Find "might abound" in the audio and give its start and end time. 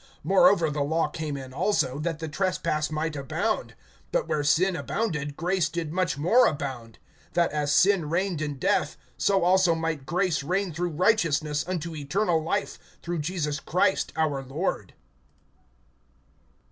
2.89-3.75